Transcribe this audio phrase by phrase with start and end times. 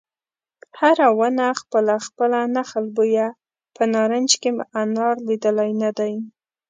[0.79, 3.27] هره ونه خپله خپله نخل بویه
[3.75, 6.13] په نارنج کې مې انار لیدلی نه دی